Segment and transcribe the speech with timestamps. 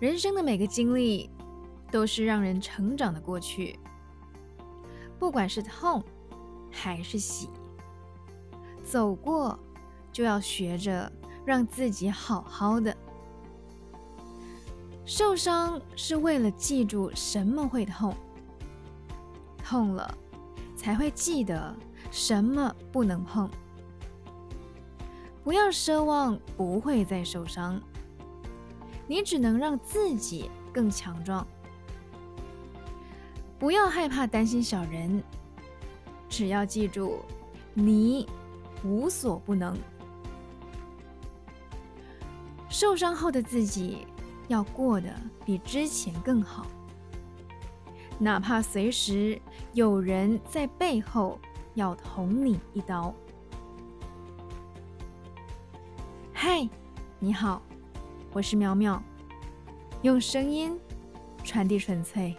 [0.00, 1.30] 人生的每个经历
[1.90, 3.78] 都是让人成长的过去，
[5.18, 6.02] 不管是痛
[6.70, 7.48] 还是喜，
[8.82, 9.58] 走过
[10.12, 11.10] 就要学着
[11.44, 12.94] 让自己好好的。
[15.06, 18.14] 受伤是为了记住什么会痛，
[19.62, 20.12] 痛了
[20.76, 21.74] 才会记得
[22.10, 23.48] 什么不能碰。
[25.44, 27.80] 不要奢望不会再受伤，
[29.06, 31.46] 你只能让自己更强壮。
[33.58, 35.22] 不要害怕担心小人，
[36.28, 37.20] 只要记住，
[37.72, 38.28] 你
[38.82, 39.76] 无所不能。
[42.68, 44.06] 受伤后的自己
[44.48, 45.08] 要过得
[45.46, 46.66] 比之前更好，
[48.18, 49.40] 哪怕随时
[49.72, 51.38] 有人在背后
[51.74, 53.14] 要捅你一刀。
[56.32, 56.68] 嗨，
[57.20, 57.62] 你好，
[58.34, 59.00] 我是苗苗，
[60.02, 60.76] 用声音
[61.44, 62.34] 传递纯粹。